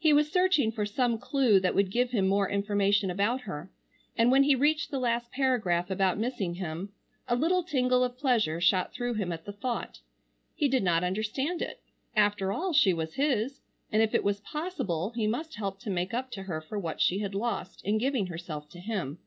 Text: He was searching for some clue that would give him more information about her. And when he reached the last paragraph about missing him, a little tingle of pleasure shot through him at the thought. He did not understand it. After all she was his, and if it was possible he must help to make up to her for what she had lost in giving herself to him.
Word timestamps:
He 0.00 0.12
was 0.12 0.28
searching 0.32 0.72
for 0.72 0.84
some 0.84 1.16
clue 1.16 1.60
that 1.60 1.76
would 1.76 1.92
give 1.92 2.10
him 2.10 2.26
more 2.26 2.50
information 2.50 3.08
about 3.08 3.42
her. 3.42 3.70
And 4.18 4.28
when 4.32 4.42
he 4.42 4.56
reached 4.56 4.90
the 4.90 4.98
last 4.98 5.30
paragraph 5.30 5.92
about 5.92 6.18
missing 6.18 6.54
him, 6.56 6.90
a 7.28 7.36
little 7.36 7.62
tingle 7.62 8.02
of 8.02 8.18
pleasure 8.18 8.60
shot 8.60 8.92
through 8.92 9.14
him 9.14 9.30
at 9.30 9.44
the 9.44 9.52
thought. 9.52 10.00
He 10.56 10.66
did 10.66 10.82
not 10.82 11.04
understand 11.04 11.62
it. 11.62 11.80
After 12.16 12.52
all 12.52 12.72
she 12.72 12.92
was 12.92 13.14
his, 13.14 13.60
and 13.92 14.02
if 14.02 14.12
it 14.12 14.24
was 14.24 14.40
possible 14.40 15.12
he 15.14 15.28
must 15.28 15.54
help 15.54 15.78
to 15.82 15.88
make 15.90 16.12
up 16.12 16.32
to 16.32 16.42
her 16.50 16.60
for 16.60 16.76
what 16.76 17.00
she 17.00 17.20
had 17.20 17.32
lost 17.36 17.80
in 17.84 17.96
giving 17.98 18.26
herself 18.26 18.68
to 18.70 18.80
him. 18.80 19.18